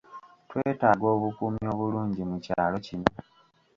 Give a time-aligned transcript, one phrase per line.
[0.49, 3.09] Twetaaga obukuumi obulungi mu kyalo kino.